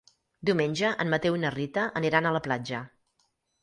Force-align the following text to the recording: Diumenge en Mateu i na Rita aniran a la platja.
Diumenge 0.49 0.93
en 1.05 1.13
Mateu 1.15 1.39
i 1.39 1.43
na 1.45 1.53
Rita 1.59 1.87
aniran 2.03 2.31
a 2.33 2.37
la 2.39 2.45
platja. 2.51 2.85